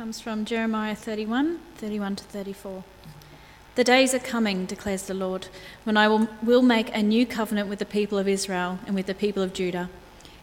[0.00, 2.84] comes from Jeremiah 31 31 to 34.
[3.74, 5.48] The days are coming, declares the Lord,
[5.84, 9.04] when I will, will make a new covenant with the people of Israel and with
[9.04, 9.90] the people of Judah.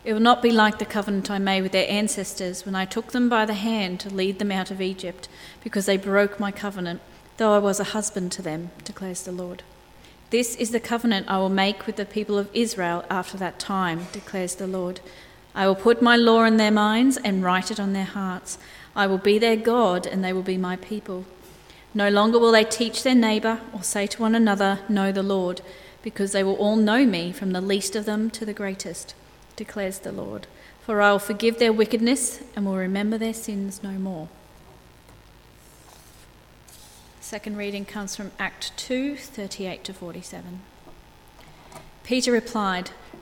[0.06, 3.14] It will not be like the covenant I made with their ancestors when I took
[3.14, 5.28] them by the hand to lead them out of Egypt,
[5.64, 7.02] because they broke my covenant,
[7.38, 9.64] though I was a husband to them, declares the Lord.
[10.30, 14.06] This is the covenant I will make with the people of Israel after that time,
[14.12, 15.00] declares the Lord.
[15.56, 18.60] I will put my law in their minds and write it on their hearts.
[18.98, 21.26] I will be their God, and they will be my people.
[21.94, 25.62] No longer will they teach their neighbour or say to one another, Know the Lord,
[26.02, 29.14] because they will all know me, from the least of them to the greatest,
[29.56, 30.48] declares the Lord.
[30.82, 34.30] For I will forgive their wickedness and will remember their sins no more.
[37.22, 40.62] Second reading comes from Act 2, 38 to 47.
[42.04, 42.92] Peter replied,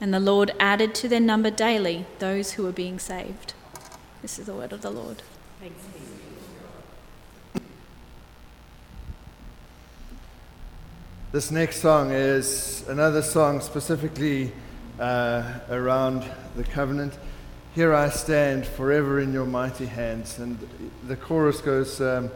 [0.00, 3.54] And the Lord added to their number daily those who were being saved.
[4.22, 5.22] This is the word of the Lord.
[5.60, 5.84] Thanks
[11.30, 14.50] This next song is another song specifically
[14.98, 16.24] uh, around
[16.56, 17.18] the covenant.
[17.74, 20.38] Here I stand forever in your mighty hands.
[20.38, 20.58] And
[21.06, 22.30] the chorus goes, um,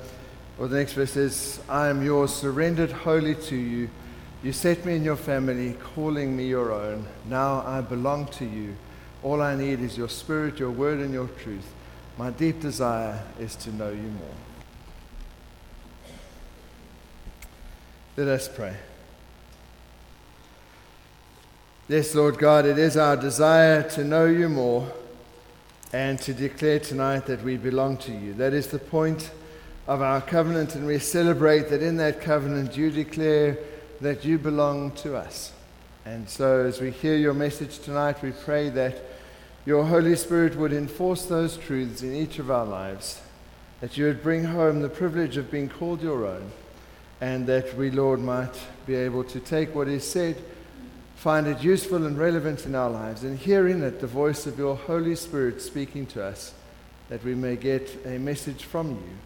[0.58, 3.88] or the next verse is, I am yours, surrendered wholly to you.
[4.42, 7.06] You set me in your family, calling me your own.
[7.28, 8.74] Now I belong to you.
[9.22, 11.72] All I need is your spirit, your word, and your truth.
[12.18, 14.34] My deep desire is to know you more.
[18.16, 18.76] Let us pray.
[21.88, 24.90] Yes, Lord God, it is our desire to know you more
[25.92, 28.34] and to declare tonight that we belong to you.
[28.34, 29.30] That is the point
[29.86, 33.56] of our covenant, and we celebrate that in that covenant you declare
[34.02, 35.52] that you belong to us.
[36.04, 39.00] And so, as we hear your message tonight, we pray that
[39.64, 43.20] your Holy Spirit would enforce those truths in each of our lives,
[43.80, 46.50] that you would bring home the privilege of being called your own,
[47.20, 48.54] and that we, Lord, might
[48.86, 50.36] be able to take what is said,
[51.14, 54.58] find it useful and relevant in our lives, and hear in it the voice of
[54.58, 56.54] your Holy Spirit speaking to us,
[57.08, 59.16] that we may get a message from you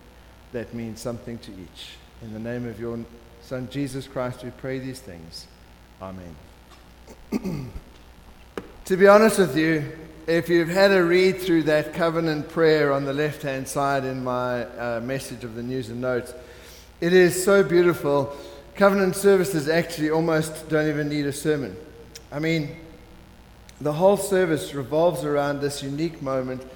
[0.52, 1.96] that means something to each.
[2.20, 2.98] In the name of your
[3.46, 5.46] Son, Jesus Christ, we pray these things.
[6.02, 6.34] Amen.
[8.84, 9.84] to be honest with you,
[10.26, 14.24] if you've had a read through that covenant prayer on the left hand side in
[14.24, 16.34] my uh, message of the news and notes,
[17.00, 18.36] it is so beautiful.
[18.74, 21.76] Covenant services actually almost don't even need a sermon.
[22.32, 22.74] I mean,
[23.80, 26.66] the whole service revolves around this unique moment,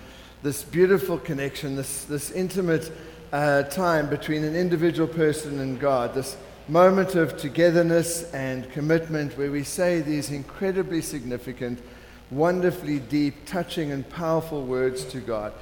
[0.44, 2.92] this beautiful connection, this, this intimate
[3.32, 6.36] uh, time between an individual person and God, this
[6.70, 11.82] moment of togetherness and commitment where we say these incredibly significant
[12.30, 15.52] wonderfully deep, touching, and powerful words to God.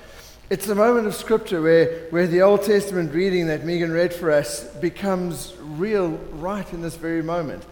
[0.50, 4.30] It's a moment of scripture where, where the Old Testament reading that Megan read for
[4.30, 7.64] us becomes real right in this very moment.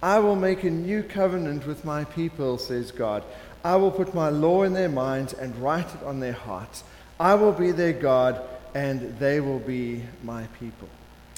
[0.00, 3.24] I will make a new covenant with my people, says God.
[3.64, 6.84] I will put my law in their minds and write it on their hearts.
[7.18, 8.40] I will be their God,
[8.72, 10.88] and they will be my people.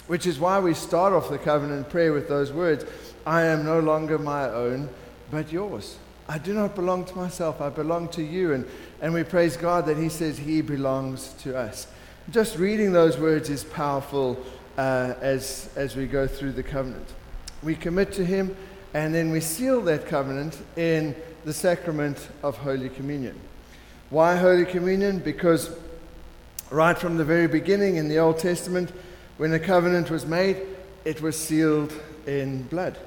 [0.07, 2.85] Which is why we start off the covenant prayer with those words
[3.27, 4.89] I am no longer my own,
[5.31, 5.99] but yours.
[6.29, 8.53] I do not belong to myself, I belong to you.
[8.53, 8.67] And,
[9.01, 11.87] and we praise God that He says He belongs to us.
[12.31, 14.37] Just reading those words is powerful
[14.77, 17.07] uh, as, as we go through the covenant.
[17.63, 18.57] We commit to Him,
[18.95, 21.15] and then we seal that covenant in
[21.45, 23.39] the sacrament of Holy Communion.
[24.11, 25.21] Why Holy Communion?
[25.21, 25.77] Because
[26.71, 28.93] right from the very beginning in the Old Testament,
[29.37, 30.57] when a covenant was made,
[31.05, 31.93] it was sealed
[32.27, 32.99] in blood.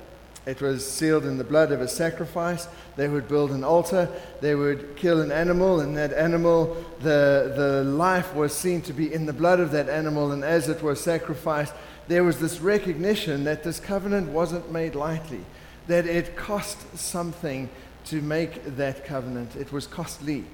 [0.45, 2.67] It was sealed in the blood of a sacrifice.
[2.95, 4.09] They would build an altar.
[4.41, 9.13] They would kill an animal, and that animal, the, the life was seen to be
[9.13, 10.31] in the blood of that animal.
[10.31, 11.73] And as it was sacrificed,
[12.07, 15.45] there was this recognition that this covenant wasn't made lightly,
[15.87, 17.69] that it cost something
[18.05, 19.55] to make that covenant.
[19.55, 20.45] It was costly.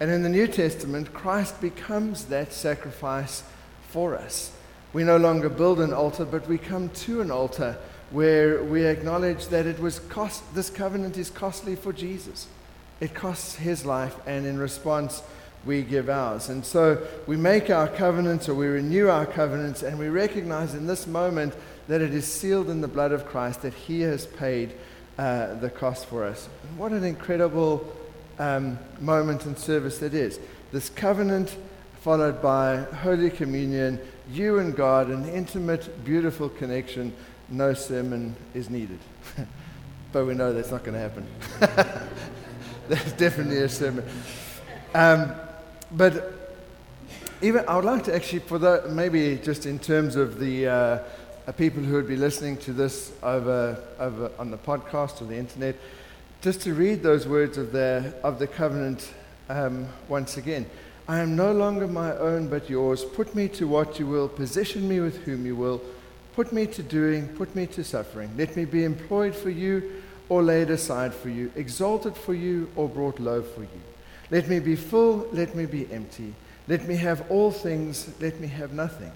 [0.00, 3.42] And in the New Testament, Christ becomes that sacrifice
[3.88, 4.55] for us.
[4.92, 7.76] We no longer build an altar, but we come to an altar
[8.10, 12.46] where we acknowledge that it was cost, this covenant is costly for Jesus.
[13.00, 15.22] It costs his life, and in response,
[15.64, 16.48] we give ours.
[16.48, 20.86] And so we make our covenants or we renew our covenants, and we recognize in
[20.86, 21.54] this moment
[21.88, 24.72] that it is sealed in the blood of Christ, that he has paid
[25.18, 26.48] uh, the cost for us.
[26.68, 27.92] And what an incredible
[28.38, 30.38] um, moment and service that is.
[30.72, 31.56] This covenant
[32.00, 33.98] followed by Holy Communion,
[34.30, 37.12] you and God, an intimate, beautiful connection
[37.48, 38.98] no sermon is needed.
[40.12, 41.26] but we know that's not going to happen.
[42.88, 44.04] There's definitely a sermon.
[44.94, 45.32] Um,
[45.92, 46.32] but
[47.42, 50.98] even I would like to actually, for the, maybe just in terms of the uh,
[51.56, 55.76] people who would be listening to this over, over on the podcast or the internet,
[56.40, 59.12] just to read those words of the, of the covenant
[59.48, 60.66] um, once again.
[61.08, 63.04] I am no longer my own but yours.
[63.04, 65.80] Put me to what you will, position me with whom you will
[66.36, 68.30] Put me to doing, put me to suffering.
[68.36, 72.90] Let me be employed for you or laid aside for you, exalted for you or
[72.90, 73.80] brought low for you.
[74.30, 76.34] Let me be full, let me be empty.
[76.68, 79.12] Let me have all things, let me have nothing.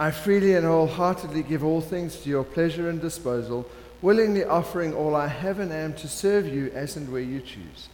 [0.00, 3.64] I freely and wholeheartedly give all things to your pleasure and disposal,
[4.02, 7.88] willingly offering all I have and am to serve you as and where you choose.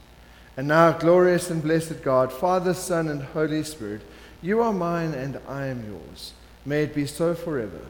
[0.56, 4.02] And now, glorious and blessed God, Father, Son, and Holy Spirit,
[4.40, 6.32] you are mine and I am yours.
[6.64, 7.80] May it be so forever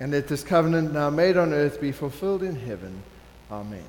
[0.00, 3.02] and let this covenant now made on earth be fulfilled in heaven.
[3.50, 3.84] Amen.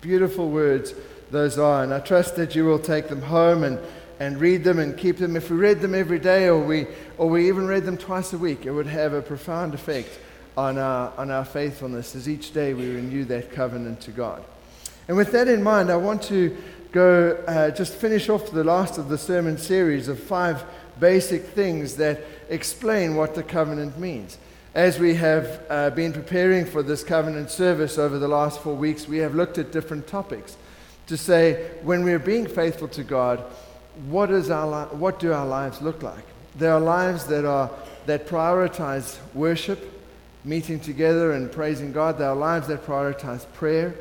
[0.00, 0.94] Beautiful words
[1.30, 3.78] those are, and I trust that you will take them home and,
[4.18, 5.36] and read them and keep them.
[5.36, 6.86] If we read them every day or we,
[7.18, 10.18] or we even read them twice a week, it would have a profound effect
[10.56, 14.42] on our, on our faithfulness as each day we renew that covenant to God.
[15.06, 16.56] And with that in mind, I want to
[16.92, 20.64] go uh, just finish off the last of the sermon series of five
[20.98, 24.38] basic things that explain what the covenant means.
[24.74, 29.08] As we have uh, been preparing for this covenant service over the last four weeks,
[29.08, 30.56] we have looked at different topics
[31.06, 33.42] to say, when we're being faithful to God,
[34.08, 36.24] what, is our li- what do our lives look like?
[36.56, 37.70] There are lives that, are,
[38.06, 39.94] that prioritize worship,
[40.44, 42.18] meeting together and praising God.
[42.18, 43.94] There are lives that prioritize prayer,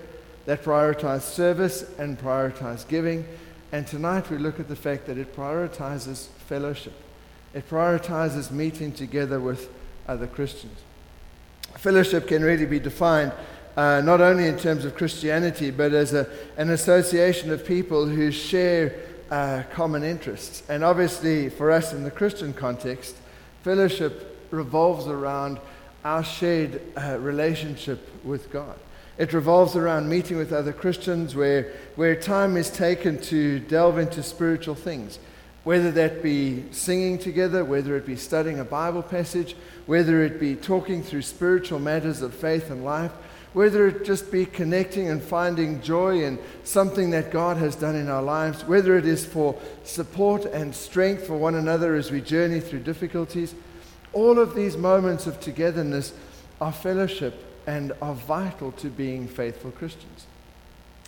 [0.47, 3.25] that prioritize service, and prioritize giving.
[3.73, 6.93] And tonight we look at the fact that it prioritizes fellowship.
[7.53, 9.69] It prioritizes meeting together with
[10.07, 10.79] other Christians.
[11.75, 13.33] Fellowship can really be defined
[13.75, 18.31] uh, not only in terms of Christianity, but as a, an association of people who
[18.31, 18.95] share
[19.29, 20.63] uh, common interests.
[20.69, 23.17] And obviously, for us in the Christian context,
[23.63, 25.59] fellowship revolves around
[26.05, 28.77] our shared uh, relationship with God.
[29.17, 34.21] It revolves around meeting with other Christians where, where time is taken to delve into
[34.21, 35.17] spiritual things.
[35.63, 39.55] Whether that be singing together, whether it be studying a Bible passage,
[39.85, 43.11] whether it be talking through spiritual matters of faith and life,
[43.53, 48.07] whether it just be connecting and finding joy in something that God has done in
[48.07, 52.59] our lives, whether it is for support and strength for one another as we journey
[52.59, 53.55] through difficulties,
[54.13, 56.13] all of these moments of togetherness
[56.61, 60.25] are fellowship and are vital to being faithful Christians.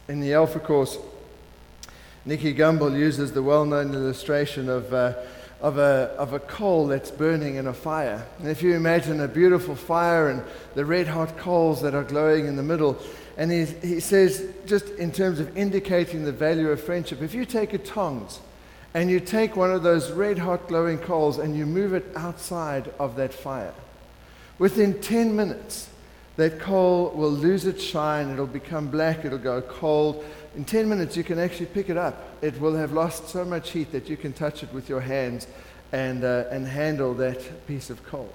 [0.10, 0.98] In the Alpha Course,
[2.26, 5.14] Nicky Gumbel uses the well known illustration of, uh,
[5.62, 8.28] of, a, of a coal that's burning in a fire.
[8.40, 10.44] And if you imagine a beautiful fire and
[10.76, 13.00] the red hot coals that are glowing in the middle,
[13.38, 17.46] and he, he says, just in terms of indicating the value of friendship, if you
[17.46, 18.42] take a tongs
[18.94, 22.92] and you take one of those red hot glowing coals and you move it outside
[23.00, 23.74] of that fire,
[24.58, 25.89] within 10 minutes,
[26.40, 30.24] that coal will lose its shine, it'll become black, it'll go cold,
[30.56, 32.22] in 10 minutes, you can actually pick it up.
[32.42, 35.48] It will have lost so much heat that you can touch it with your hands
[35.92, 38.34] and, uh, and handle that piece of coal.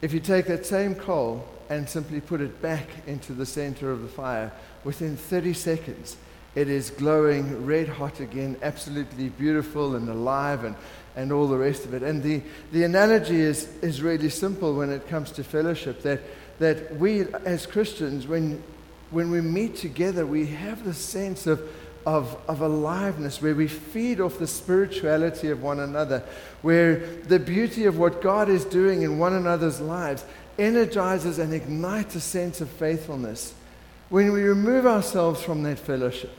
[0.00, 4.02] If you take that same coal and simply put it back into the center of
[4.02, 4.52] the fire,
[4.84, 6.16] within 30 seconds,
[6.54, 10.76] it is glowing red hot again, absolutely beautiful and alive and,
[11.16, 12.02] and all the rest of it.
[12.02, 12.42] And the,
[12.72, 16.20] the analogy is, is really simple when it comes to fellowship that,
[16.58, 18.62] that we as Christians, when
[19.10, 21.62] when we meet together, we have the sense of,
[22.04, 26.22] of, of aliveness where we feed off the spirituality of one another,
[26.62, 30.24] where the beauty of what God is doing in one another's lives
[30.58, 33.54] energizes and ignites a sense of faithfulness.
[34.08, 36.32] When we remove ourselves from that fellowship,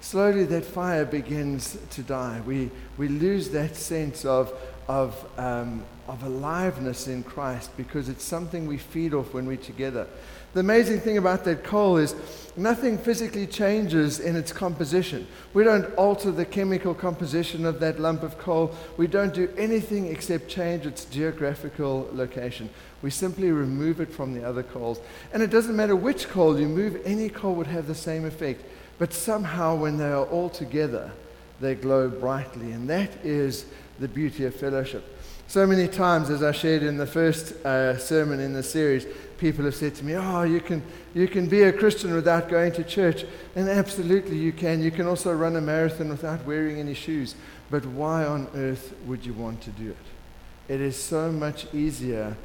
[0.00, 2.40] slowly that fire begins to die.
[2.46, 4.52] We, we lose that sense of,
[4.88, 10.06] of, um, of aliveness in Christ because it's something we feed off when we're together.
[10.54, 12.14] The amazing thing about that coal is
[12.56, 15.26] nothing physically changes in its composition.
[15.52, 18.74] We don't alter the chemical composition of that lump of coal.
[18.96, 22.70] We don't do anything except change its geographical location.
[23.02, 25.00] We simply remove it from the other coals.
[25.34, 28.64] And it doesn't matter which coal you move, any coal would have the same effect.
[28.98, 31.12] But somehow, when they are all together,
[31.60, 32.72] they glow brightly.
[32.72, 33.66] And that is
[33.98, 35.16] the beauty of fellowship.
[35.48, 39.06] So many times, as I shared in the first uh, sermon in the series,
[39.38, 40.82] people have said to me, Oh, you can,
[41.14, 43.24] you can be a Christian without going to church.
[43.56, 44.82] And absolutely, you can.
[44.82, 47.34] You can also run a marathon without wearing any shoes.
[47.70, 50.72] But why on earth would you want to do it?
[50.74, 52.36] It is so much easier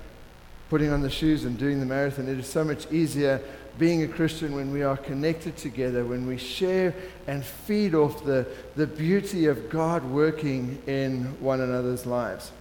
[0.69, 2.29] putting on the shoes and doing the marathon.
[2.29, 3.41] It is so much easier
[3.79, 6.93] being a Christian when we are connected together, when we share
[7.27, 12.51] and feed off the, the beauty of God working in one another's lives.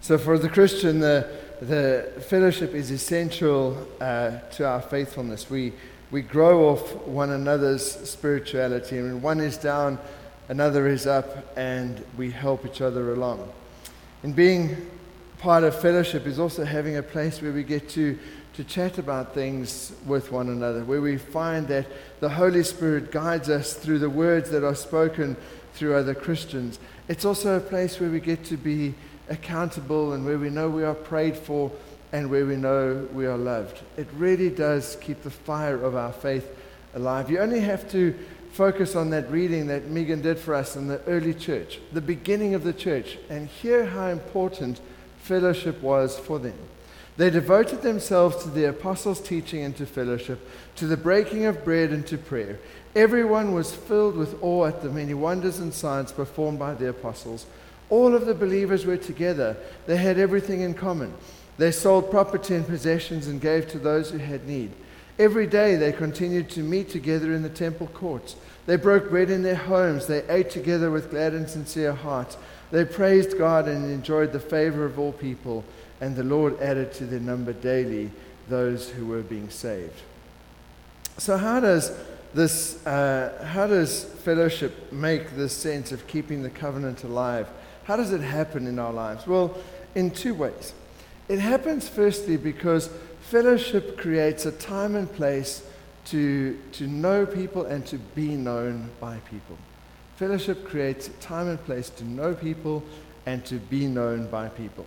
[0.00, 1.28] So, for the Christian, the,
[1.60, 5.48] the fellowship is essential uh, to our faithfulness.
[5.48, 5.72] We,
[6.10, 9.98] we grow off one another's spirituality, and when one is down,
[10.48, 13.50] another is up, and we help each other along.
[14.22, 14.90] And being
[15.38, 18.18] part of fellowship is also having a place where we get to,
[18.54, 21.86] to chat about things with one another, where we find that
[22.20, 25.36] the Holy Spirit guides us through the words that are spoken
[25.74, 26.78] through other Christians.
[27.08, 28.94] It's also a place where we get to be
[29.28, 31.72] accountable and where we know we are prayed for
[32.12, 33.80] and where we know we are loved.
[33.96, 36.48] It really does keep the fire of our faith
[36.94, 37.28] alive.
[37.28, 38.14] You only have to
[38.52, 42.54] focus on that reading that Megan did for us in the early church, the beginning
[42.54, 44.80] of the church, and hear how important
[45.18, 46.56] fellowship was for them.
[47.16, 51.90] They devoted themselves to the apostles' teaching and to fellowship, to the breaking of bread
[51.90, 52.58] and to prayer.
[52.96, 57.46] Everyone was filled with awe at the many wonders and signs performed by the apostles.
[57.90, 59.56] All of the believers were together.
[59.86, 61.14] They had everything in common.
[61.56, 64.72] They sold property and possessions and gave to those who had need.
[65.18, 68.34] Every day they continued to meet together in the temple courts.
[68.66, 70.06] They broke bread in their homes.
[70.06, 72.36] They ate together with glad and sincere hearts.
[72.72, 75.64] They praised God and enjoyed the favor of all people.
[76.04, 78.10] And the Lord added to their number daily
[78.50, 80.02] those who were being saved.
[81.16, 81.96] So, how does
[82.34, 87.48] this, uh, how does fellowship make this sense of keeping the covenant alive?
[87.84, 89.26] How does it happen in our lives?
[89.26, 89.56] Well,
[89.94, 90.74] in two ways.
[91.26, 92.90] It happens firstly because
[93.22, 95.66] fellowship creates a time and place
[96.08, 99.56] to, to know people and to be known by people.
[100.16, 102.84] Fellowship creates time and place to know people
[103.24, 104.84] and to be known by people.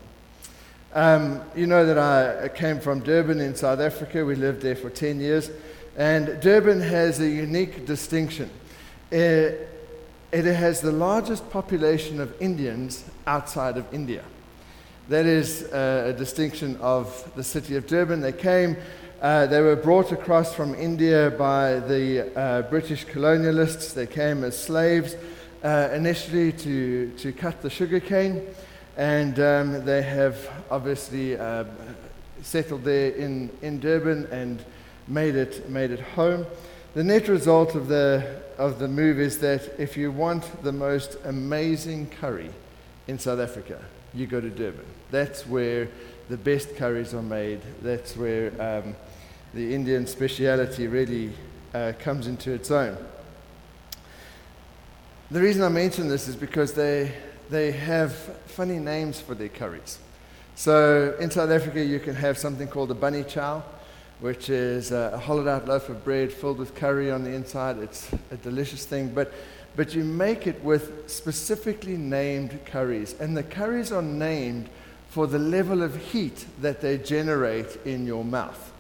[0.94, 4.26] Um, you know that I came from Durban in South Africa.
[4.26, 5.52] We lived there for 10 years.
[5.98, 8.50] And Durban has a unique distinction.
[9.12, 9.52] Uh,
[10.32, 14.24] it has the largest population of Indians outside of India.
[15.10, 18.20] That is uh, a distinction of the city of Durban.
[18.20, 18.76] They came,
[19.22, 23.94] uh, they were brought across from India by the uh, British colonialists.
[23.94, 25.16] They came as slaves
[25.64, 28.46] uh, initially to, to cut the sugar cane,
[28.98, 31.64] and um, they have obviously uh,
[32.42, 34.64] settled there in, in Durban and
[35.08, 36.46] made it, made it home.
[36.96, 41.18] The net result of the, of the move is that if you want the most
[41.26, 42.50] amazing curry
[43.08, 43.80] in South Africa,
[44.14, 44.86] you go to Durban.
[45.12, 45.90] That's where
[46.30, 47.62] the best curries are made.
[47.84, 48.96] That's where um,
[49.54, 51.34] the Indian speciality really
[51.74, 52.98] uh, comes into its own.
[55.30, 57.12] The reason I mention this is because they,
[57.50, 58.14] they have
[58.48, 60.00] funny names for their curries.
[60.56, 63.64] So in South Africa, you can have something called a bunny chow
[64.20, 67.78] which is a hollowed out loaf of bread filled with curry on the inside.
[67.78, 69.32] It's a delicious thing, but,
[69.76, 73.16] but you make it with specifically named curries.
[73.20, 74.70] And the curries are named
[75.10, 78.72] for the level of heat that they generate in your mouth.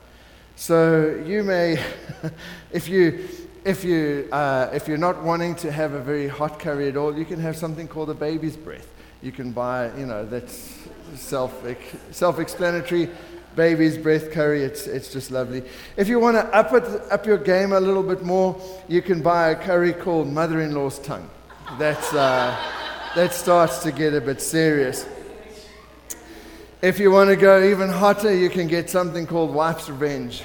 [0.55, 1.83] So you may,
[2.71, 3.27] if, you,
[3.63, 7.17] if, you, uh, if you're not wanting to have a very hot curry at all,
[7.17, 8.87] you can have something called a baby's breath.
[9.21, 11.63] You can buy, you know, that's self,
[12.11, 13.09] self-explanatory
[13.55, 14.63] baby's breath curry.
[14.63, 15.63] It's, it's just lovely.
[15.97, 16.71] If you want to up,
[17.11, 18.55] up your game a little bit more,
[18.87, 21.29] you can buy a curry called mother in law's tongue.
[21.77, 22.55] That's, uh,
[23.15, 25.05] that starts to get a bit serious.
[26.81, 30.43] If you want to go even hotter, you can get something called wife's revenge.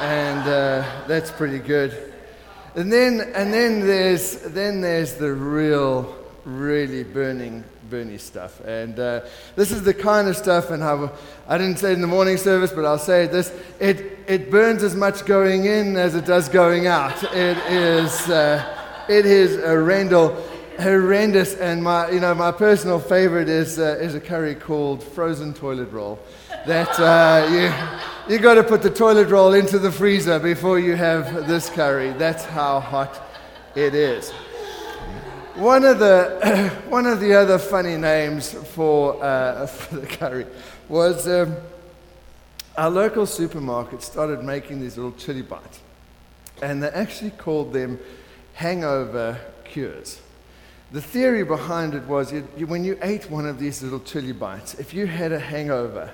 [0.00, 2.12] And uh, that's pretty good.
[2.74, 8.60] And then, and then, there's, then there's the real, really burning, Bernie stuff.
[8.64, 9.22] And uh,
[9.54, 11.08] this is the kind of stuff, and I,
[11.48, 14.82] I didn't say it in the morning service, but I'll say this it, it burns
[14.82, 17.22] as much going in as it does going out.
[17.32, 20.46] It is, uh, it is horrendous,
[20.78, 21.54] horrendous.
[21.54, 25.90] And my, you know, my personal favorite is, uh, is a curry called frozen toilet
[25.92, 26.18] roll.
[26.66, 27.46] That uh,
[28.28, 31.70] you, you got to put the toilet roll into the freezer before you have this
[31.70, 32.10] curry.
[32.14, 33.22] That's how hot
[33.76, 34.32] it is.
[35.54, 40.44] One of the, one of the other funny names for, uh, for the curry
[40.88, 41.54] was um,
[42.76, 45.78] our local supermarket started making these little chili bites.
[46.62, 48.00] And they actually called them
[48.54, 50.20] hangover cures.
[50.90, 54.32] The theory behind it was you, you, when you ate one of these little chili
[54.32, 56.10] bites, if you had a hangover,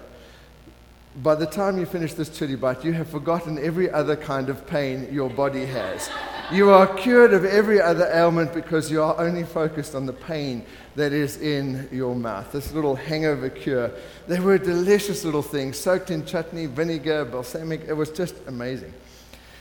[1.16, 4.66] by the time you finish this chili bite, you have forgotten every other kind of
[4.66, 6.08] pain your body has.
[6.50, 10.64] You are cured of every other ailment because you are only focused on the pain
[10.96, 12.52] that is in your mouth.
[12.52, 13.90] This little hangover cure.
[14.26, 17.82] They were delicious little things, soaked in chutney, vinegar, balsamic.
[17.88, 18.92] It was just amazing.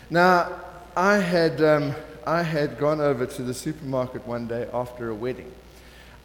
[0.09, 0.51] Now,
[0.95, 5.51] I had, um, I had gone over to the supermarket one day after a wedding.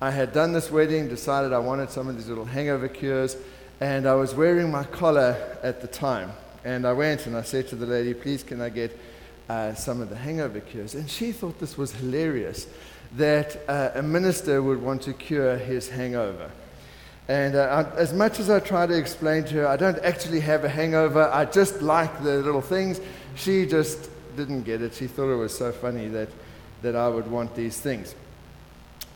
[0.01, 3.37] I had done this wedding, decided I wanted some of these little hangover cures,
[3.81, 6.33] and I was wearing my collar at the time.
[6.65, 8.99] And I went and I said to the lady, please, can I get
[9.49, 10.95] uh, some of the hangover cures.
[10.95, 12.67] And she thought this was hilarious
[13.17, 16.51] that uh, a minister would want to cure his hangover.
[17.29, 20.41] And uh, I, as much as I try to explain to her, I don't actually
[20.41, 23.01] have a hangover, I just like the little things,
[23.35, 24.95] she just didn't get it.
[24.95, 26.29] She thought it was so funny that,
[26.83, 28.15] that I would want these things.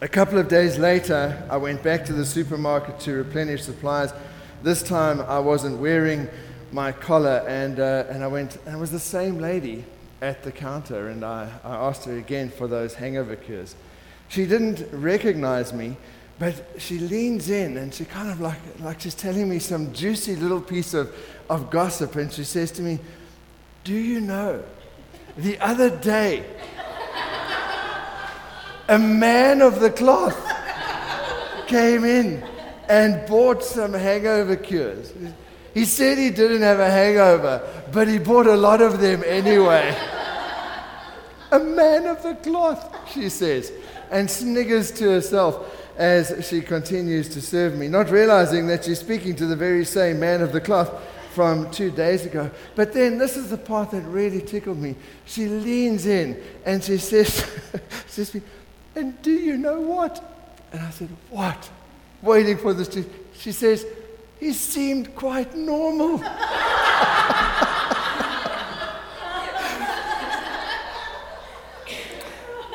[0.00, 4.12] A couple of days later, I went back to the supermarket to replenish supplies.
[4.62, 6.28] This time I wasn't wearing
[6.72, 9.84] my collar, and, uh, and I went, and it was the same lady
[10.22, 13.74] at the counter and I, I asked her again for those hangover cures.
[14.28, 15.96] She didn't recognize me,
[16.38, 20.36] but she leans in and she kind of like, like she's telling me some juicy
[20.36, 21.14] little piece of,
[21.48, 22.16] of gossip.
[22.16, 22.98] And she says to me,
[23.84, 24.62] Do you know,
[25.36, 26.44] the other day,
[28.88, 30.36] a man of the cloth
[31.66, 32.42] came in
[32.90, 35.12] and bought some hangover cures.
[35.72, 39.96] He said he didn't have a hangover, but he bought a lot of them anyway.
[41.52, 43.72] a man of the cloth, she says,
[44.10, 49.36] and sniggers to herself as she continues to serve me, not realizing that she's speaking
[49.36, 50.92] to the very same man of the cloth
[51.32, 52.50] from two days ago.
[52.74, 54.96] But then this is the part that really tickled me.
[55.26, 57.48] She leans in and she says,
[58.08, 58.36] says
[58.96, 60.24] and do you know what?
[60.72, 61.70] And I said, What?
[62.22, 62.88] Waiting for this.
[62.88, 63.04] To,
[63.34, 63.86] She says,
[64.38, 66.22] he seemed quite normal.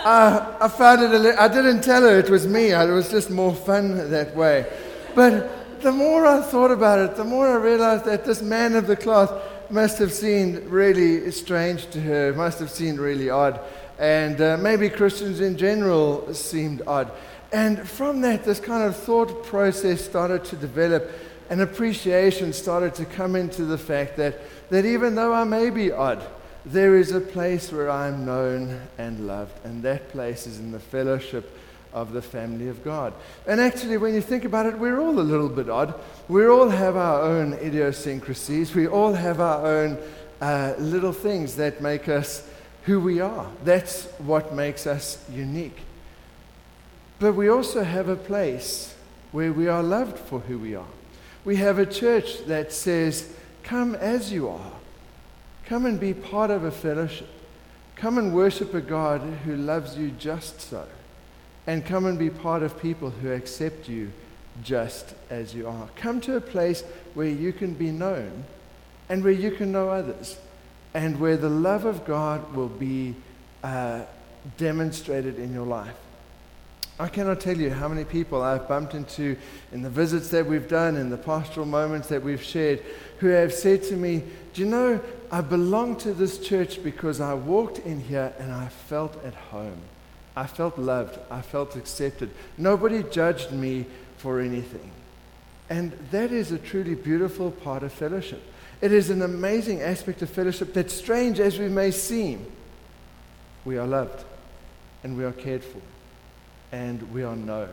[0.05, 2.73] Uh, I found it, li- I didn't tell her it was me.
[2.73, 4.71] It was just more fun that way.
[5.15, 8.85] But the more I thought about it, the more I realized that this man of
[8.85, 9.33] the cloth
[9.71, 13.59] must have seemed really strange to her, must have seemed really odd.
[13.97, 17.11] And uh, maybe Christians in general seemed odd.
[17.55, 21.09] And from that, this kind of thought process started to develop
[21.49, 24.41] an appreciation started to come into the fact that,
[24.71, 26.21] that even though I may be odd,
[26.65, 30.81] there is a place where I'm known and loved, and that place is in the
[30.81, 31.57] fellowship
[31.93, 33.13] of the family of God.
[33.47, 35.93] And actually, when you think about it, we're all a little bit odd.
[36.27, 39.97] We all have our own idiosyncrasies, we all have our own
[40.41, 42.45] uh, little things that make us
[42.83, 43.49] who we are.
[43.63, 45.84] That's what makes us unique.
[47.19, 48.95] But we also have a place
[49.31, 50.87] where we are loved for who we are.
[51.43, 54.71] We have a church that says, Come as you are.
[55.65, 57.29] Come and be part of a fellowship.
[57.95, 60.85] Come and worship a God who loves you just so.
[61.65, 64.11] And come and be part of people who accept you
[64.63, 65.89] just as you are.
[65.95, 68.43] Come to a place where you can be known
[69.09, 70.37] and where you can know others
[70.93, 73.15] and where the love of God will be
[73.63, 74.03] uh,
[74.57, 75.95] demonstrated in your life.
[76.97, 79.35] I cannot tell you how many people I've bumped into
[79.73, 82.81] in the visits that we've done, in the pastoral moments that we've shared,
[83.19, 87.33] who have said to me, Do you know, I belong to this church because I
[87.33, 89.81] walked in here and I felt at home.
[90.37, 91.19] I felt loved.
[91.29, 92.29] I felt accepted.
[92.57, 93.85] Nobody judged me
[94.17, 94.91] for anything.
[95.69, 98.41] And that is a truly beautiful part of fellowship.
[98.79, 102.45] It is an amazing aspect of fellowship that, strange as we may seem,
[103.65, 104.23] we are loved
[105.03, 105.81] and we are cared for
[106.71, 107.69] and we are known.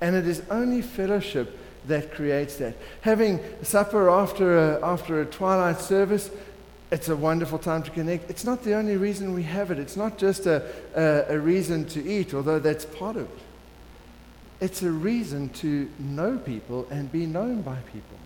[0.00, 2.76] And it is only fellowship that creates that.
[3.00, 6.30] Having supper after a, after a twilight service,
[6.90, 8.30] it's a wonderful time to connect.
[8.30, 9.78] It's not the only reason we have it.
[9.78, 10.62] It's not just a,
[10.94, 13.38] a, a reason to eat, although that's part of it.
[14.62, 18.18] it's a reason to know people and be known by people,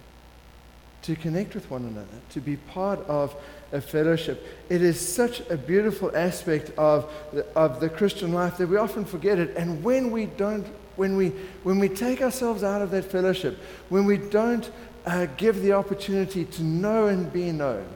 [1.01, 3.35] to connect with one another, to be part of
[3.73, 4.45] a fellowship.
[4.69, 9.05] It is such a beautiful aspect of the, of the Christian life that we often
[9.05, 9.57] forget it.
[9.57, 11.31] And when we don't, when we,
[11.63, 14.71] when we take ourselves out of that fellowship, when we don't
[15.05, 17.87] uh, give the opportunity to know and be known,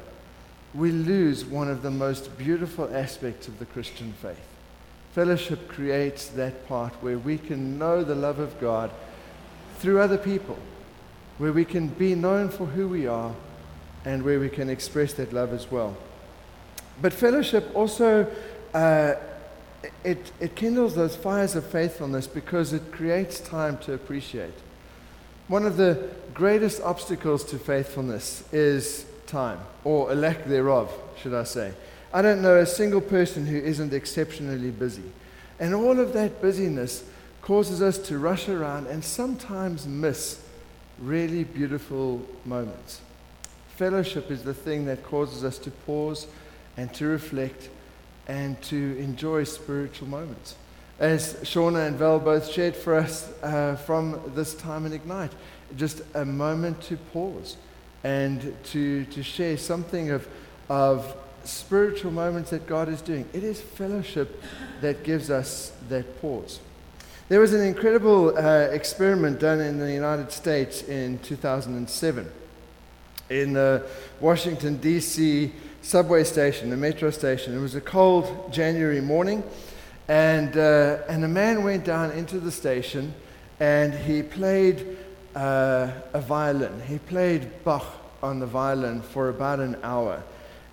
[0.74, 4.46] we lose one of the most beautiful aspects of the Christian faith.
[5.12, 8.90] Fellowship creates that part where we can know the love of God
[9.78, 10.58] through other people,
[11.38, 13.34] where we can be known for who we are,
[14.04, 15.96] and where we can express that love as well.
[17.02, 18.26] But fellowship also
[18.74, 19.14] uh,
[20.04, 24.54] it, it kindles those fires of faithfulness because it creates time to appreciate.
[25.48, 31.44] One of the greatest obstacles to faithfulness is time, or a lack thereof, should I
[31.44, 31.72] say.
[32.12, 35.12] I don't know a single person who isn't exceptionally busy.
[35.58, 37.04] And all of that busyness
[37.42, 40.42] causes us to rush around and sometimes miss
[40.98, 43.00] really beautiful moments.
[43.80, 46.26] Fellowship is the thing that causes us to pause
[46.76, 47.70] and to reflect
[48.28, 50.54] and to enjoy spiritual moments.
[50.98, 55.32] As Shauna and Val both shared for us uh, from this time in Ignite,
[55.78, 57.56] just a moment to pause
[58.04, 60.28] and to, to share something of,
[60.68, 63.26] of spiritual moments that God is doing.
[63.32, 64.42] It is fellowship
[64.82, 66.60] that gives us that pause.
[67.30, 72.30] There was an incredible uh, experiment done in the United States in 2007
[73.30, 73.86] in the
[74.20, 75.52] Washington, D.C.
[75.80, 77.56] subway station, the metro station.
[77.56, 79.42] It was a cold January morning,
[80.08, 83.14] and, uh, and a man went down into the station
[83.60, 84.96] and he played
[85.36, 86.82] uh, a violin.
[86.88, 87.86] He played Bach
[88.22, 90.22] on the violin for about an hour.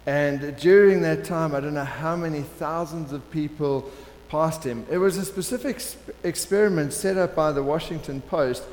[0.06, 3.91] And during that time, I don't know how many thousands of people
[4.30, 4.86] passed him.
[4.89, 5.82] It was a specific
[6.24, 8.63] experiment set up by the Washington Post.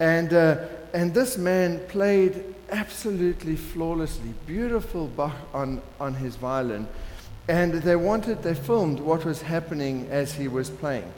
[0.00, 6.86] And, uh, and this man played absolutely flawlessly, beautiful Bach on, on his violin.
[7.48, 11.12] And they wanted, they filmed what was happening as he was playing.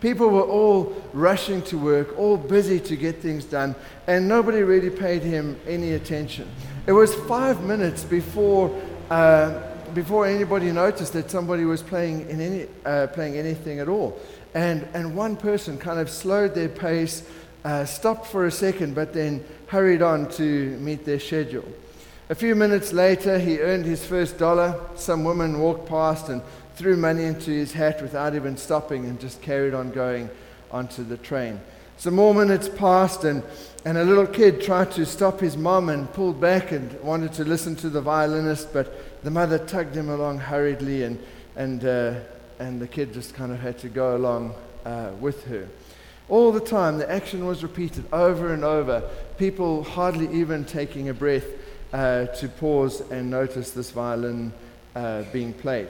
[0.00, 3.74] People were all rushing to work, all busy to get things done,
[4.06, 6.48] and nobody really paid him any attention.
[6.86, 8.70] It was five minutes before
[9.10, 14.18] uh, before anybody noticed that somebody was playing, in any, uh, playing anything at all.
[14.54, 17.22] And, and one person kind of slowed their pace,
[17.64, 21.66] uh, stopped for a second, but then hurried on to meet their schedule.
[22.30, 24.78] A few minutes later, he earned his first dollar.
[24.96, 26.42] Some woman walked past and
[26.76, 30.28] threw money into his hat without even stopping and just carried on going
[30.70, 31.60] onto the train.
[31.96, 33.42] Some more minutes passed, and,
[33.84, 37.44] and a little kid tried to stop his mom and pulled back and wanted to
[37.44, 41.18] listen to the violinist, but the mother tugged him along hurriedly, and,
[41.56, 42.14] and, uh,
[42.60, 45.66] and the kid just kind of had to go along uh, with her.
[46.28, 49.02] All the time, the action was repeated over and over,
[49.38, 51.46] people hardly even taking a breath
[51.92, 54.52] uh, to pause and notice this violin
[54.94, 55.88] uh, being played.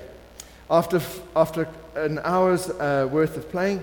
[0.70, 1.00] After,
[1.34, 3.82] after an hour's uh, worth of playing,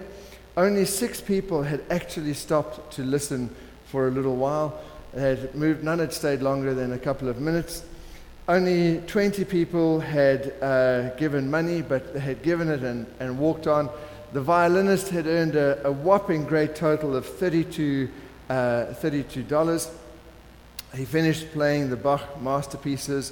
[0.55, 3.53] only six people had actually stopped to listen
[3.87, 4.79] for a little while.
[5.13, 7.83] They had moved, none had stayed longer than a couple of minutes.
[8.47, 13.67] Only 20 people had uh, given money, but they had given it and, and walked
[13.67, 13.89] on.
[14.35, 18.09] The violinist had earned a, a whopping great total of 32,
[18.49, 18.53] uh,
[19.01, 19.89] $32.
[20.93, 23.31] He finished playing the Bach masterpieces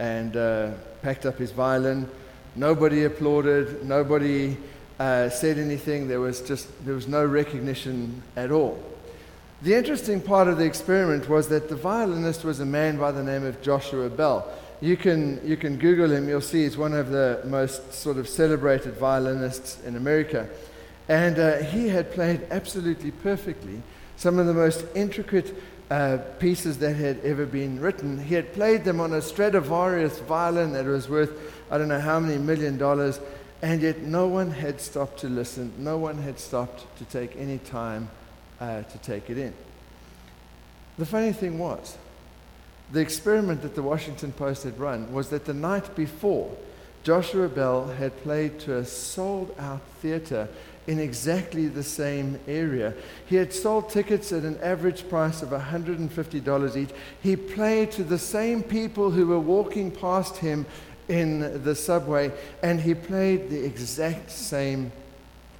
[0.00, 2.10] and uh, packed up his violin.
[2.56, 4.56] Nobody applauded, nobody
[4.98, 6.08] uh, said anything.
[6.08, 8.82] There was just there was no recognition at all.
[9.62, 13.22] The interesting part of the experiment was that the violinist was a man by the
[13.22, 14.52] name of Joshua Bell.
[14.80, 18.28] You can, you can Google him, you'll see he's one of the most sort of
[18.28, 20.48] celebrated violinists in America.
[21.08, 23.82] And uh, he had played absolutely perfectly
[24.16, 25.54] some of the most intricate
[25.90, 28.22] uh, pieces that had ever been written.
[28.22, 31.32] He had played them on a Stradivarius violin that was worth,
[31.70, 33.20] I don't know how many million dollars.
[33.62, 35.72] And yet, no one had stopped to listen.
[35.76, 38.08] No one had stopped to take any time
[38.60, 39.52] uh, to take it in.
[40.96, 41.98] The funny thing was,
[42.92, 46.54] the experiment that the Washington Post had run was that the night before,
[47.02, 50.48] Joshua Bell had played to a sold out theater
[50.86, 52.94] in exactly the same area.
[53.26, 56.90] He had sold tickets at an average price of $150 each.
[57.22, 60.66] He played to the same people who were walking past him
[61.08, 64.90] in the subway, and he played the exact same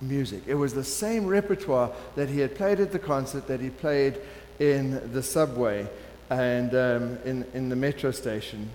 [0.00, 0.42] music.
[0.46, 4.18] It was the same repertoire that he had played at the concert that he played
[4.58, 5.88] in the subway
[6.30, 8.70] and um, in, in the metro station,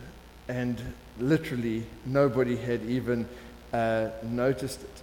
[0.48, 0.80] and
[1.20, 3.28] literally nobody had even
[3.74, 5.02] uh, noticed it.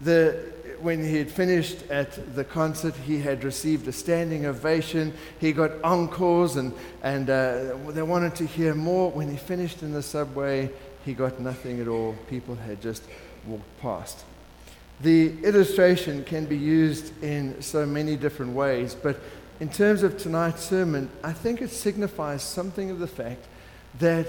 [0.00, 5.12] The, when he had finished at the concert, he had received a standing ovation.
[5.38, 6.72] He got encores, and,
[7.02, 9.10] and uh, they wanted to hear more.
[9.10, 10.70] When he finished in the subway,
[11.04, 12.14] he got nothing at all.
[12.28, 13.02] People had just
[13.46, 14.24] walked past.
[15.02, 19.18] The illustration can be used in so many different ways, but
[19.60, 23.44] in terms of tonight's sermon, I think it signifies something of the fact
[23.98, 24.26] that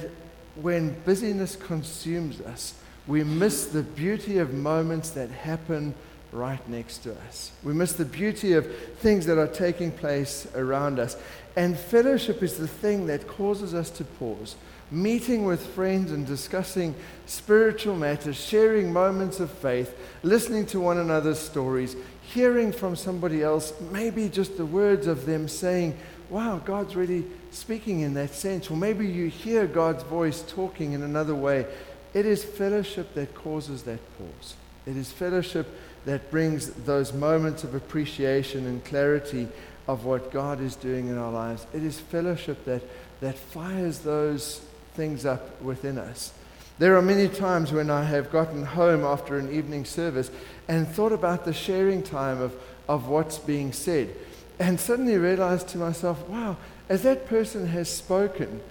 [0.55, 2.73] when busyness consumes us,
[3.07, 5.95] we miss the beauty of moments that happen
[6.31, 7.51] right next to us.
[7.63, 11.17] We miss the beauty of things that are taking place around us.
[11.55, 14.55] And fellowship is the thing that causes us to pause.
[14.91, 16.93] Meeting with friends and discussing
[17.25, 21.95] spiritual matters, sharing moments of faith, listening to one another's stories,
[22.33, 25.97] hearing from somebody else, maybe just the words of them saying,
[26.29, 28.71] Wow, God's really speaking in that sense.
[28.71, 31.65] Or maybe you hear God's voice talking in another way.
[32.13, 34.55] It is fellowship that causes that pause.
[34.85, 35.67] It is fellowship
[36.05, 39.49] that brings those moments of appreciation and clarity
[39.87, 41.67] of what God is doing in our lives.
[41.73, 42.81] It is fellowship that,
[43.19, 44.61] that fires those
[44.93, 46.33] things up within us.
[46.81, 50.31] There are many times when I have gotten home after an evening service
[50.67, 52.55] and thought about the sharing time of,
[52.89, 54.15] of what's being said,
[54.57, 56.57] and suddenly realized to myself, wow,
[56.89, 58.61] as that person has spoken,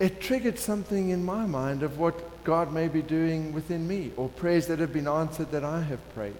[0.00, 4.28] it triggered something in my mind of what God may be doing within me, or
[4.30, 6.34] prayers that have been answered that I have prayed.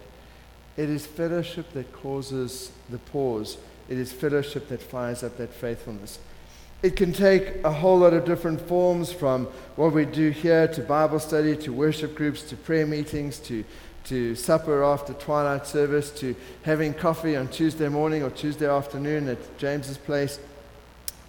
[0.75, 3.57] It is fellowship that causes the pause.
[3.87, 6.19] It is fellowship that fires up that faithfulness.
[6.81, 10.81] It can take a whole lot of different forms from what we do here to
[10.81, 13.63] Bible study, to worship groups, to prayer meetings, to,
[14.05, 19.57] to supper after twilight service, to having coffee on Tuesday morning or Tuesday afternoon at
[19.57, 20.39] James's place,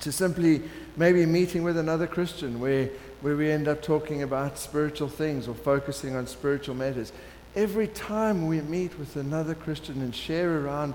[0.00, 0.62] to simply
[0.96, 2.90] maybe meeting with another Christian where,
[3.22, 7.12] where we end up talking about spiritual things or focusing on spiritual matters.
[7.54, 10.92] Every time we meet with another Christian and share around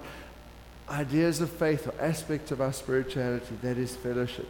[0.92, 4.48] ideas of faith or aspects of our spirituality, that is fellowship.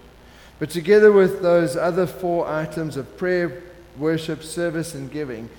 [0.60, 3.64] But together with those other four items of prayer,
[3.98, 5.50] worship, service, and giving,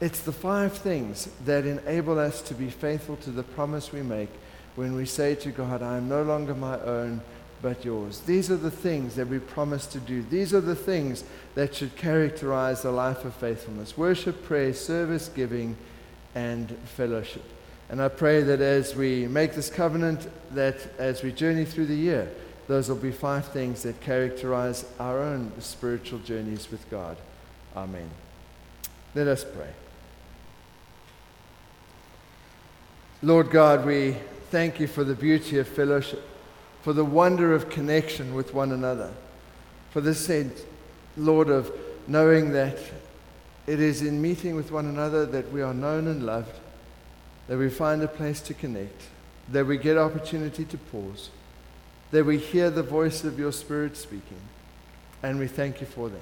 [0.00, 4.28] it's the five things that enable us to be faithful to the promise we make
[4.76, 7.22] when we say to God, I am no longer my own,
[7.62, 8.20] but yours.
[8.20, 10.22] These are the things that we promise to do.
[10.22, 15.76] These are the things that should characterize a life of faithfulness worship, prayer, service, giving,
[16.34, 17.44] and fellowship.
[17.94, 21.94] And I pray that as we make this covenant, that as we journey through the
[21.94, 22.28] year,
[22.66, 27.16] those will be five things that characterize our own spiritual journeys with God.
[27.76, 28.10] Amen.
[29.14, 29.70] Let us pray.
[33.22, 34.16] Lord God, we
[34.50, 36.20] thank you for the beauty of fellowship
[36.82, 39.12] for the wonder of connection with one another,
[39.92, 40.64] for the sense,
[41.16, 41.70] Lord, of
[42.08, 42.76] knowing that
[43.68, 46.58] it is in meeting with one another that we are known and loved,
[47.48, 49.02] that we find a place to connect,
[49.50, 51.30] that we get opportunity to pause,
[52.10, 54.40] that we hear the voice of your Spirit speaking.
[55.22, 56.18] And we thank you for that.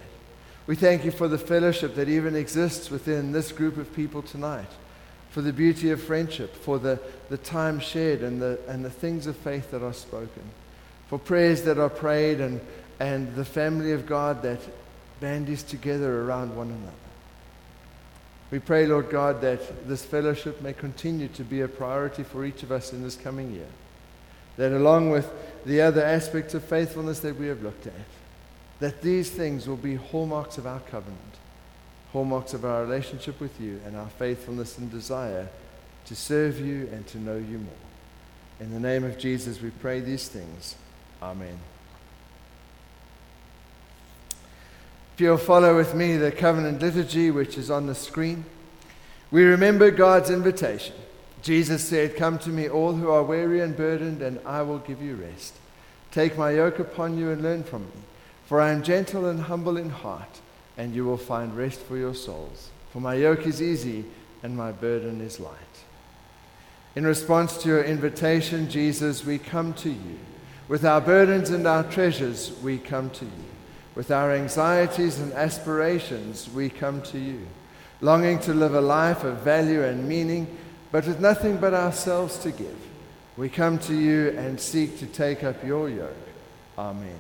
[0.67, 4.69] We thank you for the fellowship that even exists within this group of people tonight
[5.33, 9.27] for the beauty of friendship, for the, the time shared and the, and the things
[9.27, 10.43] of faith that are spoken,
[11.09, 12.61] for prayers that are prayed and,
[13.01, 14.61] and the family of God that
[15.21, 17.02] bandies together around one another.
[18.53, 22.63] We pray, Lord God, that this fellowship may continue to be a priority for each
[22.63, 23.67] of us in this coming year.
[24.59, 25.29] That along with
[25.67, 27.95] the other aspects of faithfulness that we have looked at,
[28.79, 31.19] that these things will be hallmarks of our covenant
[32.13, 35.49] hallmarks of our relationship with you and our faithfulness and desire
[36.05, 37.75] to serve you and to know you more.
[38.61, 40.77] In the name of Jesus, we pray these things.
[41.23, 41.59] Amen.
[45.15, 48.45] If you'll follow with me the covenant liturgy, which is on the screen,
[49.31, 50.95] we remember God's invitation.
[51.43, 55.03] Jesus said, Come to me, all who are weary and burdened, and I will give
[55.03, 55.55] you rest.
[56.11, 58.03] Take my yoke upon you and learn from me,
[58.47, 60.41] for I am gentle and humble in heart
[60.77, 62.71] and you will find rest for your souls.
[62.93, 64.05] For my yoke is easy
[64.43, 65.57] and my burden is light.
[66.95, 70.19] In response to your invitation, Jesus, we come to you.
[70.69, 73.31] With our burdens and our treasures, we come to you.
[73.95, 77.47] With our anxieties and aspirations, we come to you.
[78.01, 80.47] Longing to live a life of value and meaning,
[80.91, 82.77] but with nothing but ourselves to give.
[83.37, 86.17] We come to you and seek to take up your yoke.
[86.77, 87.19] Amen.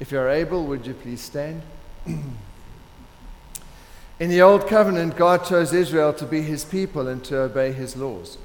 [0.00, 1.62] If you're able, would you please stand?
[2.06, 2.34] In
[4.30, 8.38] the Old Covenant, God chose Israel to be his people and to obey his laws.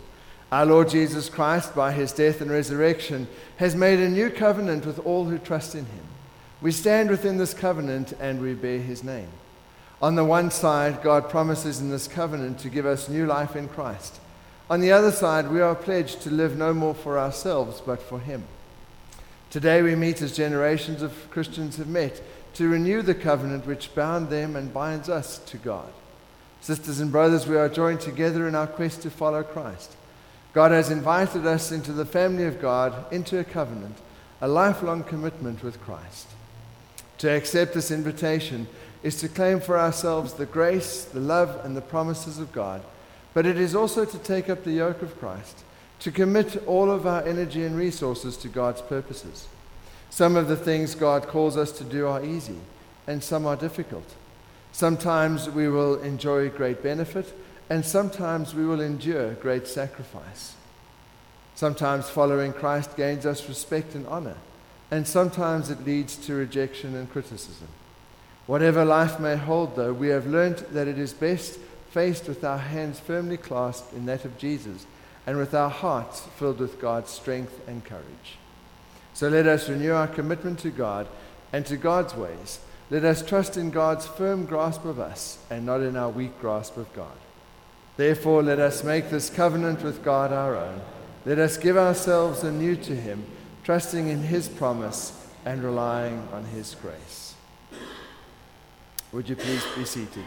[0.51, 4.97] Our Lord Jesus Christ, by his death and resurrection, has made a new covenant with
[4.99, 6.05] all who trust in him.
[6.61, 9.29] We stand within this covenant and we bear his name.
[10.01, 13.69] On the one side, God promises in this covenant to give us new life in
[13.69, 14.19] Christ.
[14.69, 18.19] On the other side, we are pledged to live no more for ourselves, but for
[18.19, 18.43] Him.
[19.49, 22.21] Today we meet as generations of Christians have met
[22.55, 25.91] to renew the covenant which bound them and binds us to God.
[26.61, 29.95] Sisters and brothers, we are joined together in our quest to follow Christ.
[30.53, 33.97] God has invited us into the family of God, into a covenant,
[34.41, 36.27] a lifelong commitment with Christ.
[37.19, 38.67] To accept this invitation
[39.03, 42.81] is to claim for ourselves the grace, the love, and the promises of God,
[43.33, 45.63] but it is also to take up the yoke of Christ
[45.99, 49.47] to commit all of our energy and resources to God's purposes.
[50.09, 52.57] Some of the things God calls us to do are easy,
[53.05, 54.15] and some are difficult.
[54.71, 57.33] Sometimes we will enjoy great benefit,
[57.69, 60.55] and sometimes we will endure great sacrifice.
[61.53, 64.37] Sometimes following Christ gains us respect and honor,
[64.91, 67.67] and sometimes it leads to rejection and criticism.
[68.47, 71.59] Whatever life may hold, though, we have learnt that it is best
[71.91, 74.85] faced with our hands firmly clasped in that of Jesus
[75.27, 78.37] and with our hearts filled with God's strength and courage.
[79.13, 81.07] So let us renew our commitment to God
[81.53, 82.59] and to God's ways.
[82.89, 86.77] Let us trust in God's firm grasp of us and not in our weak grasp
[86.77, 87.17] of God.
[87.97, 90.81] Therefore, let us make this covenant with God our own.
[91.25, 93.25] Let us give ourselves anew to Him,
[93.69, 97.35] trusting in His promise and relying on His grace.
[99.11, 100.23] Would you please be seated?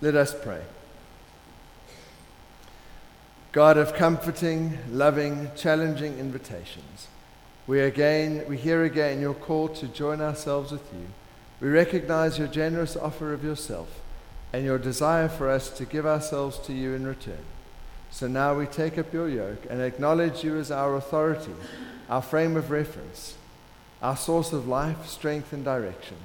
[0.00, 0.62] Let us pray.
[3.52, 7.08] God of comforting, loving, challenging invitations,
[7.66, 11.06] we again we hear again your call to join ourselves with you.
[11.60, 14.00] We recognize your generous offer of yourself
[14.54, 17.44] and your desire for us to give ourselves to you in return.
[18.10, 21.52] So now we take up your yoke and acknowledge you as our authority,
[22.08, 23.36] our frame of reference,
[24.00, 26.16] our source of life, strength, and direction.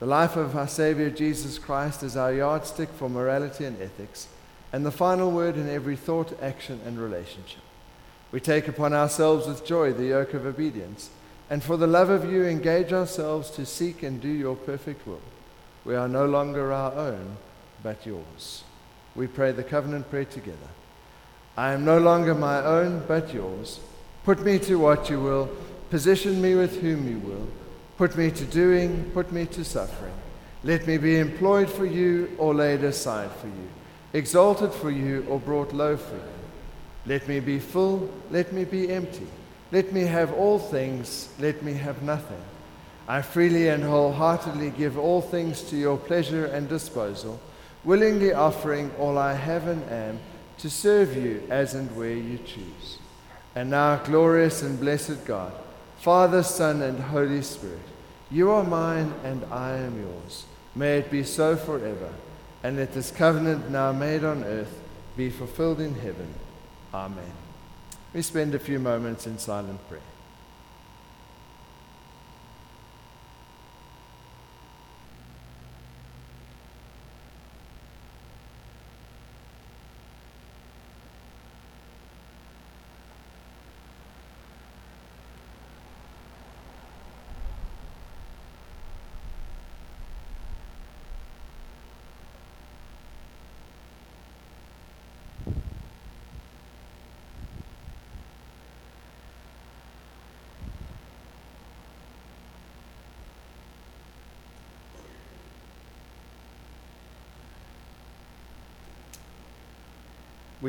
[0.00, 4.28] The life of our Savior Jesus Christ is our yardstick for morality and ethics,
[4.72, 7.62] and the final word in every thought, action, and relationship.
[8.32, 11.10] We take upon ourselves with joy the yoke of obedience,
[11.50, 15.20] and for the love of you engage ourselves to seek and do your perfect will.
[15.84, 17.36] We are no longer our own,
[17.82, 18.64] but yours.
[19.14, 20.68] We pray the covenant prayer together.
[21.56, 23.80] I am no longer my own, but yours.
[24.24, 25.50] Put me to what you will,
[25.90, 27.48] position me with whom you will.
[27.96, 30.14] Put me to doing, put me to suffering.
[30.62, 33.68] Let me be employed for you or laid aside for you,
[34.12, 36.22] exalted for you or brought low for you.
[37.06, 39.26] Let me be full, let me be empty.
[39.72, 42.42] Let me have all things, let me have nothing.
[43.08, 47.40] I freely and wholeheartedly give all things to your pleasure and disposal,
[47.84, 50.20] willingly offering all I have and am
[50.60, 52.98] to serve you as and where you choose.
[53.54, 55.52] And now, glorious and blessed God,
[55.98, 57.78] Father, Son, and Holy Spirit,
[58.30, 60.44] you are mine and I am yours.
[60.74, 62.12] May it be so forever.
[62.62, 64.80] And let this covenant now made on earth
[65.16, 66.32] be fulfilled in heaven.
[66.92, 67.32] Amen.
[68.12, 70.00] We spend a few moments in silent prayer.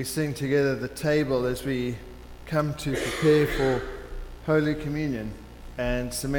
[0.01, 1.95] We sing together the table as we
[2.47, 3.83] come to prepare for
[4.47, 5.31] Holy Communion
[5.77, 6.29] and cement.